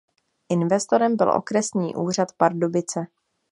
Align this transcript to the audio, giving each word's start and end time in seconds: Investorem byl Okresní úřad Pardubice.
Investorem 0.49 1.17
byl 1.17 1.29
Okresní 1.31 1.95
úřad 1.95 2.27
Pardubice. 2.37 3.05